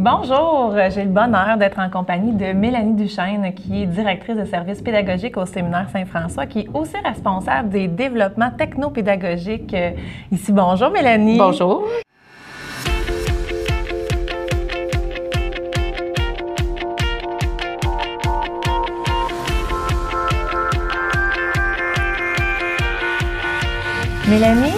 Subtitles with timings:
[0.00, 4.80] Bonjour, j'ai le bonheur d'être en compagnie de Mélanie Duchesne, qui est directrice de services
[4.80, 9.90] pédagogiques au Séminaire Saint-François, qui est aussi responsable des développements technopédagogiques euh,
[10.30, 10.52] ici.
[10.52, 11.36] Bonjour Mélanie.
[11.36, 11.84] Bonjour.
[24.28, 24.76] Mélanie,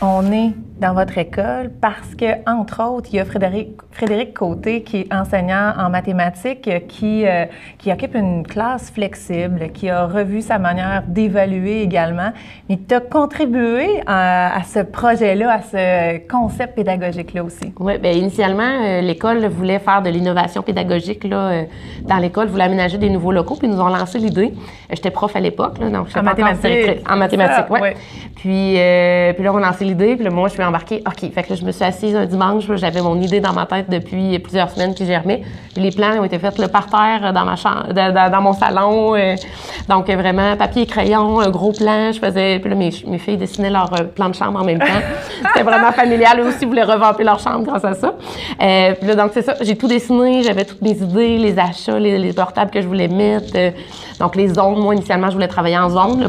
[0.00, 0.52] on est
[0.84, 5.14] dans votre école parce que, entre autres, il y a Frédéric, Frédéric Côté qui est
[5.14, 7.46] enseignant en mathématiques, qui, euh,
[7.78, 12.32] qui occupe une classe flexible, qui a revu sa manière d'évaluer également.
[12.68, 17.72] Mais tu as contribué à, ce projet-là, à ce concept pédagogique-là aussi.
[17.80, 21.62] Oui, bien, initialement, euh, l'école voulait faire de l'innovation pédagogique là, euh,
[22.02, 24.52] dans l'école, voulait aménager des nouveaux locaux, puis ils nous ont lancé l'idée.
[24.90, 27.00] J'étais prof à l'époque, donc en mathématiques.
[27.08, 27.80] En mathématiques, oui.
[27.80, 27.96] Ouais.
[28.36, 28.76] Puis,
[29.34, 31.02] puis là, on a lancé l'idée, puis là, moi, je suis embarqué.
[31.06, 31.32] OK.
[31.32, 32.64] Fait que je me suis assise un dimanche.
[32.74, 35.42] J'avais mon idée dans ma tête depuis plusieurs semaines qui germait.
[35.76, 39.14] Les plans ont été faits le par terre dans ma chambre, dans, mon salon.
[39.14, 39.34] Euh.
[39.88, 42.12] donc, vraiment, papier et crayon, un gros plan.
[42.12, 42.58] Je faisais.
[42.58, 45.02] Puis là, mes, filles dessinaient leur euh, plan de chambre en même temps.
[45.46, 46.40] C'était vraiment familial.
[46.40, 48.14] Eux aussi voulaient revamper leur chambre grâce à ça.
[48.60, 49.54] Euh, puis là, donc, c'est ça.
[49.60, 50.42] J'ai tout dessiné.
[50.42, 53.52] J'avais toutes mes idées, les achats, les, portables que je voulais mettre.
[54.18, 54.80] donc, les zones.
[54.80, 56.28] Moi, initialement, je voulais travailler en zone.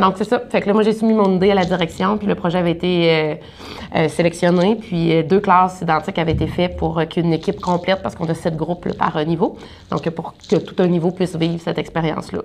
[0.00, 0.40] donc, c'est ça.
[0.50, 2.18] Fait que là, moi, j'ai soumis mon idée à la direction.
[2.18, 3.34] Puis le projet avait été euh,
[4.08, 4.76] sélectionnés.
[4.76, 8.28] Puis euh, deux classes identiques avaient été faites pour euh, qu'une équipe complète, parce qu'on
[8.28, 9.56] a sept groupes par niveau,
[9.90, 12.40] donc pour que tout un niveau puisse vivre cette expérience-là.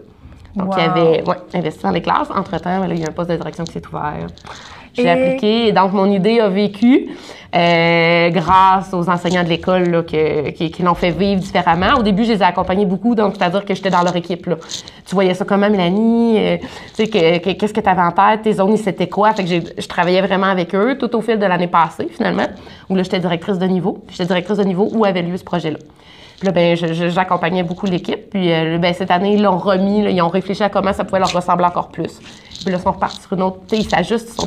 [0.56, 2.30] Donc, il y avait ouais, investi dans les classes.
[2.30, 4.28] Entre-temps, il y a un poste de direction qui s'est ouvert.
[4.94, 5.72] J'ai appliqué.
[5.72, 7.10] Donc, mon idée a vécu
[7.56, 11.98] euh, grâce aux enseignants de l'école qui, qui l'ont fait vivre différemment.
[11.98, 14.46] Au début, je les ai accompagnés beaucoup, donc c'est-à-dire que j'étais dans leur équipe.
[14.46, 14.56] Là.
[15.06, 16.38] Tu voyais ça comment, Mélanie?
[16.38, 16.58] Euh,
[16.96, 18.44] tu sais, qu'est-ce que tu avais en tête?
[18.44, 19.34] Tes zones, c'était quoi?
[19.34, 22.48] Fait que je travaillais vraiment avec eux tout au fil de l'année passée, finalement,
[22.90, 24.04] où là, j'étais directrice de niveau.
[24.10, 25.80] J'étais directrice de niveau où avait lieu ce projet-là.
[26.44, 28.30] Puis là, ben, j'accompagnais beaucoup l'équipe.
[28.30, 31.20] Puis euh, ben, cette année, ils l'ont remis, ils ont réfléchi à comment ça pouvait
[31.20, 32.20] leur ressembler encore plus.
[32.20, 33.60] Puis là, ils sont repartis sur une autre.
[33.72, 34.38] Ils s'ajustent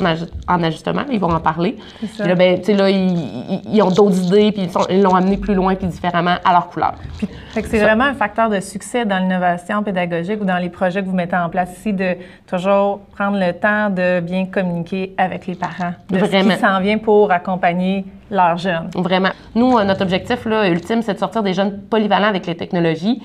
[0.47, 1.75] en ajustement, ils vont en parler.
[1.97, 5.73] Puis là, ben, là ils, ils, ont d'autres idées, puis ils l'ont amené plus loin,
[5.73, 6.93] puis différemment à leur couleur.
[7.17, 7.27] Puis,
[7.65, 11.15] c'est vraiment un facteur de succès dans l'innovation pédagogique ou dans les projets que vous
[11.15, 15.93] mettez en place ici, de toujours prendre le temps de bien communiquer avec les parents.
[16.11, 16.51] De vraiment.
[16.51, 18.89] Ce qui s'en vient pour accompagner leurs jeunes.
[18.95, 19.29] Vraiment.
[19.55, 23.21] Nous, euh, notre objectif là, ultime, c'est de sortir des jeunes polyvalents avec les technologies.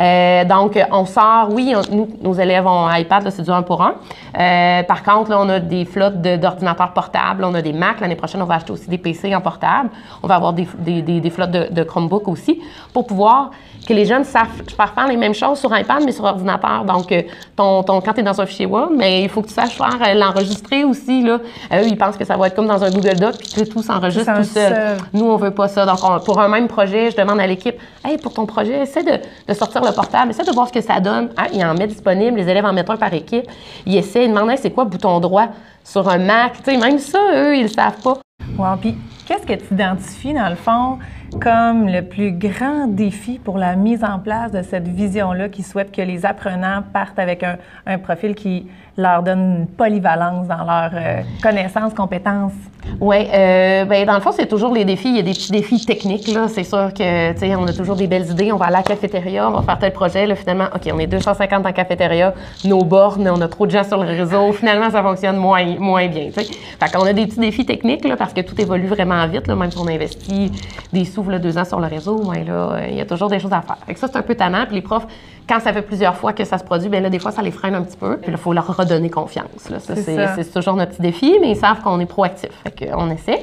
[0.00, 3.94] Euh, donc, on sort, oui, nous, nos élèves ont iPad, c'est du 1 pour 1.
[4.38, 8.00] Euh, par contre, là, on a des flottes d'ordinateurs portables, on a des Mac.
[8.00, 9.90] L'année prochaine, on va acheter aussi des PC en portable.
[10.22, 12.60] On va avoir des, des, des, flottes de, de Chromebook aussi
[12.92, 13.50] pour pouvoir
[13.86, 16.84] que les jeunes savent faire les mêmes choses sur iPad, mais sur ordinateur.
[16.84, 17.22] Donc, euh,
[17.54, 19.76] ton, ton, quand tu es dans un fichier Word, mais il faut que tu saches
[19.76, 21.22] faire euh, l'enregistrer aussi.
[21.22, 21.38] Là.
[21.72, 23.82] eux, ils pensent que ça va être comme dans un Google Doc, puis que tout
[23.82, 24.98] s'enregistre tout seul.
[25.12, 25.84] Nous, on veut pas ça.
[25.84, 29.18] Donc, pour un même projet, je demande à l'équipe, hey, pour ton projet, essaie de,
[29.46, 31.30] de, sortir le portable, essaie de voir ce que ça donne.
[31.36, 33.46] Ah, ils en mettent disponible, les élèves en mettent un par équipe.
[33.84, 35.48] Ils essaient, ils demandent, c'est quoi bouton droit
[35.84, 36.54] sur un Mac.
[36.64, 38.18] Tu sais, même ça, eux, ils le savent pas.
[38.58, 38.76] Wow.
[38.80, 38.96] Puis,
[39.26, 40.98] qu'est-ce que tu identifies, dans le fond,
[41.40, 45.92] comme le plus grand défi pour la mise en place de cette vision-là qui souhaite
[45.92, 47.56] que les apprenants partent avec un,
[47.86, 52.52] un profil qui leur donne une polyvalence dans leurs euh, connaissances, compétences?
[53.00, 55.08] Oui, euh, ben, dans le fond, c'est toujours les défis.
[55.08, 56.28] Il y a des petits défis techniques.
[56.28, 56.48] Là.
[56.48, 58.52] C'est sûr que, tu sais, on a toujours des belles idées.
[58.52, 60.26] On va aller à la cafétéria, on va faire tel projet.
[60.26, 63.70] Là, finalement, OK, on est 250 dans la cafétéria, nos bornes, on a trop de
[63.70, 64.52] gens sur le réseau.
[64.52, 66.44] Finalement, ça fonctionne moins, moins bien, tu sais.
[66.44, 69.54] Fait qu'on a des petits défis techniques, là, parce que tout évolue vraiment vite, là,
[69.56, 70.52] même si on investit
[70.92, 73.38] des sous, là, deux ans sur le réseau, ouais, là, il y a toujours des
[73.38, 73.78] choses à faire.
[73.86, 74.64] Fait que ça, c'est un peu tannant.
[74.66, 75.06] Puis les profs,
[75.48, 77.50] quand ça fait plusieurs fois que ça se produit, bien là, des fois, ça les
[77.50, 78.16] freine un petit peu.
[78.16, 79.70] Puis là, il faut leur redonner confiance.
[79.70, 79.78] Là.
[79.78, 82.50] Ça, c'est toujours notre petit défi, mais ils savent qu'on est proactif.
[82.78, 83.42] Qu'on essaie.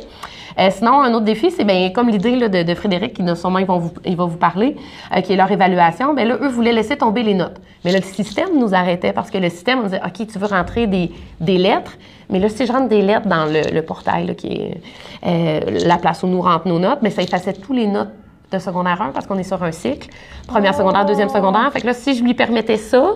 [0.59, 3.79] Euh, sinon, un autre défi, c'est bien comme l'idée de, Frédéric, qui sûrement ils vont
[3.79, 4.75] vous, il va vous parler,
[5.15, 6.13] euh, qui est leur évaluation.
[6.13, 7.59] Bien là, eux voulaient laisser tomber les notes.
[7.83, 10.47] Mais là, le système nous arrêtait parce que le système on disait OK, tu veux
[10.47, 11.93] rentrer des, des lettres,
[12.29, 14.81] mais là, si je rentre des lettres dans le, portail, qui est
[15.25, 18.11] euh, la place où nous rentrons nos notes, mais ça effaçait tous les notes
[18.51, 20.09] de secondaire 1 parce qu'on est sur un cycle.
[20.47, 21.71] Première secondaire, deuxième secondaire.
[21.73, 23.13] Fait que là, si je lui permettais ça,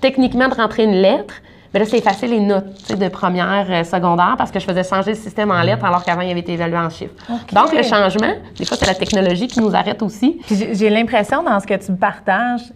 [0.00, 1.34] techniquement, de rentrer une lettre,
[1.72, 5.10] mais là, c'est facile les notes de première, euh, secondaire parce que je faisais changer
[5.10, 7.14] le système en lettres alors qu'avant, il avait été évalué en chiffres.
[7.52, 10.40] Donc, le changement, des fois, c'est la technologie qui nous arrête aussi.
[10.50, 12.72] J'ai l'impression, dans ce que tu partages,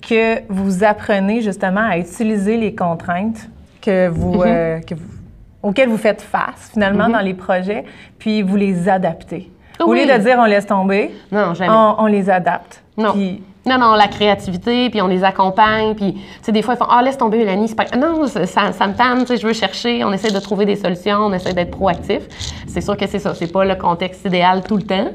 [0.00, 3.48] que vous apprenez justement à utiliser les contraintes
[3.82, 4.46] que vous, mm-hmm.
[4.46, 5.16] euh, que vous
[5.62, 7.12] auxquelles vous faites face, finalement, mm-hmm.
[7.12, 7.84] dans les projets,
[8.20, 9.50] puis vous les adaptez.
[9.80, 12.82] Au lieu de dire on laisse tomber, non, On, on, les adapte.
[12.96, 13.12] Non.
[13.12, 16.76] Puis, Non, non, la créativité, puis on les accompagne, puis, tu sais, des fois, ils
[16.76, 17.96] font Ah, laisse tomber Mélanie, c'est pas.
[17.96, 20.76] Non, ça, ça me tente, tu sais, je veux chercher, on essaie de trouver des
[20.76, 22.22] solutions, on essaie d'être proactif.
[22.68, 25.08] C'est sûr que c'est ça, c'est pas le contexte idéal tout le temps,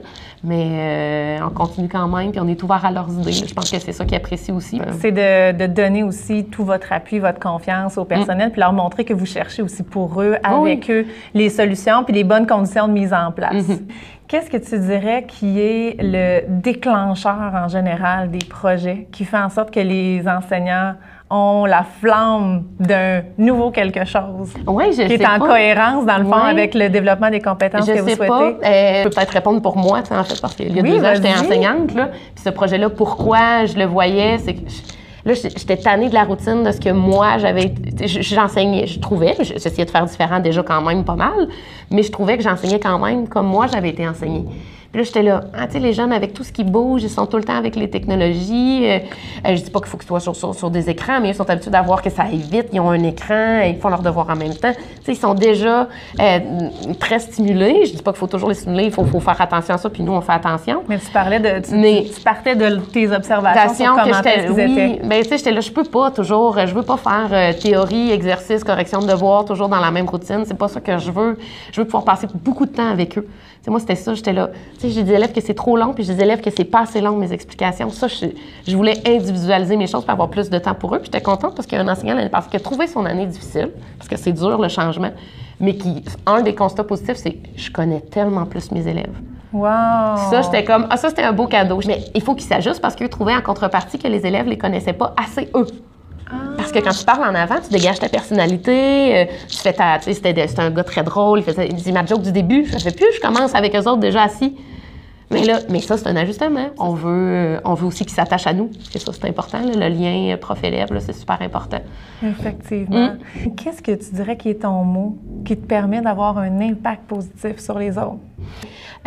[0.44, 3.32] mais euh, on continue quand même, puis on est ouvert à leurs idées.
[3.32, 4.82] Je pense que c'est ça qu'ils apprécient aussi.
[5.00, 9.06] C'est de, de, donner aussi tout votre appui, votre confiance au personnel, puis leur montrer
[9.06, 12.94] que vous cherchez aussi pour eux, avec eux, les solutions, puis les bonnes conditions de
[12.94, 13.54] mise en place.
[13.54, 13.80] Mm-hmm.
[14.32, 19.50] Qu'est-ce que tu dirais qui est le déclencheur en général des projets qui fait en
[19.50, 20.94] sorte que les enseignants
[21.30, 24.54] ont la flamme d'un nouveau quelque chose?
[24.68, 27.92] Oui, je qui est en cohérence dans le fond avec le développement des compétences je
[27.92, 28.30] que vous sais souhaitez.
[28.30, 28.68] Pas.
[28.70, 31.12] Euh, je peux peut-être répondre pour moi, en fait, parce qu'il y a deux ans,
[31.14, 31.94] j'étais enseignante.
[31.94, 34.62] Là, puis ce projet-là, pourquoi je le voyais, c'est que
[35.24, 37.74] Là, j'étais tannée de la routine de ce que moi, j'avais.
[38.06, 41.48] J'enseignais, je trouvais, j'essayais de faire différent déjà quand même pas mal,
[41.92, 44.46] mais je trouvais que j'enseignais quand même comme moi, j'avais été enseignée.
[44.92, 47.10] Puis là, j'étais là, ah, tu sais, les jeunes, avec tout ce qui bouge, ils
[47.10, 48.82] sont tout le temps avec les technologies.
[48.84, 49.00] Euh,
[49.48, 51.50] euh je dis pas qu'il faut qu'ils soient sur, sur, des écrans, mais ils sont
[51.50, 52.68] habitués d'avoir que ça aille vite.
[52.74, 54.74] Ils ont un écran, ils font leurs devoirs en même temps.
[54.74, 55.88] Tu sais, ils sont déjà
[56.20, 56.40] euh,
[57.00, 57.86] très stimulés.
[57.86, 59.90] Je dis pas qu'il faut toujours les stimuler, il faut, faut, faire attention à ça,
[59.90, 60.84] puis nous, on fait attention.
[60.90, 61.66] Mais tu parlais de...
[61.66, 65.00] Tu, mais, tu, partais de tes observations sur comment que oui.
[65.06, 66.60] Ben, tu sais, j'étais là, je peux pas toujours...
[66.66, 70.44] Je veux pas faire euh, théorie, exercice, correction de devoirs, toujours dans la même routine.
[70.46, 71.38] C'est pas ça que je veux.
[71.72, 73.26] Je veux pouvoir passer beaucoup de temps avec eux.
[73.62, 74.50] sais, moi, c'était ça, j'étais là.
[74.84, 77.02] J'ai des élèves que c'est trop long, puis j'ai des élèves que c'est pas assez
[77.02, 77.90] long, mes explications.
[77.90, 81.00] Ça, je, voulais individualiser mes choses pour avoir plus de temps pour eux.
[81.00, 83.06] Puis j'étais contente parce qu'il y a un enseignant l'année passée qui a trouvé son
[83.06, 85.12] année difficile, parce que c'est dur le changement,
[85.60, 89.14] mais qui, un des constats positifs, c'est que je connais tellement plus mes élèves.
[89.54, 89.68] Wow!
[90.30, 91.80] Ça, j'étais comme, ah, ça, c'était un beau cadeau.
[91.86, 94.94] Mais il faut qu'ils s'ajustent parce qu'eux trouvaient en contrepartie que les élèves les connaissaient
[94.94, 95.68] pas assez eux.
[96.58, 100.00] Parce que quand tu parles en avant, tu dégages ta personnalité, euh, tu fais ta.
[100.00, 102.76] Tu sais, c'était un gars très drôle, il faisait il ma joke du début, je
[102.76, 104.56] ne fais plus, je commence avec eux autres déjà assis.
[105.32, 106.68] Mais là, mais ça, c'est un ajustement.
[106.78, 108.70] On veut, euh, on veut aussi qu'ils s'attachent à nous.
[108.94, 109.60] Et ça, c'est important.
[109.64, 111.80] le lien prof-élève, c'est super important.
[112.24, 113.14] Effectivement.
[113.46, 113.56] Mm.
[113.56, 117.60] Qu'est-ce que tu dirais qui est ton mot qui te permet d'avoir un impact positif
[117.60, 118.20] sur les autres?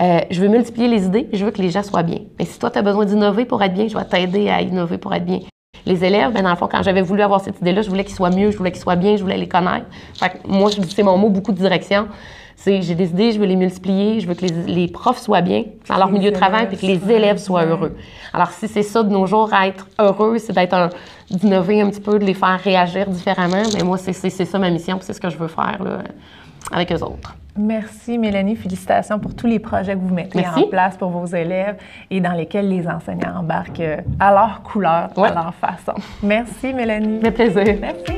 [0.01, 2.21] Euh, je veux multiplier les idées, je veux que les gens soient bien.
[2.39, 4.99] Mais si toi, tu as besoin d'innover pour être bien, je vais t'aider à innover
[4.99, 5.41] pour être bien.
[5.87, 8.15] Les élèves, ben, dans le fond, quand j'avais voulu avoir cette idée-là, je voulais qu'ils
[8.15, 9.87] soient mieux, je voulais qu'ils soient bien, je voulais les connaître.
[10.19, 12.09] Fait que moi, c'est mon mot, beaucoup de direction.
[12.57, 15.65] C'est j'ai des idées, je veux les multiplier, je veux que les, profs soient bien
[15.89, 17.97] dans leur milieu de travail et que les élèves soient heureux.
[18.33, 20.91] Alors, si c'est ça de nos jours, être heureux, c'est d'être
[21.31, 24.99] d'innover un petit peu, de les faire réagir différemment, mais moi, c'est ça ma mission,
[25.03, 25.99] c'est ce que je veux faire là,
[26.73, 27.37] avec eux autres.
[27.57, 31.77] Merci Mélanie, félicitations pour tous les projets que vous mettez en place pour vos élèves
[32.11, 35.95] et dans lesquels les enseignants embarquent à leur couleur, à leur façon.
[36.23, 37.21] Merci Mélanie.
[37.21, 37.77] Avec plaisir.
[37.81, 38.14] Merci.